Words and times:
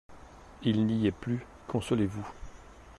Il 0.63 0.87
n’y 0.87 1.05
est 1.05 1.11
plus! 1.11 1.45
consolez-vous! 1.67 2.27